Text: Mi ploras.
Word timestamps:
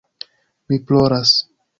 Mi 0.71 0.79
ploras. 0.91 1.35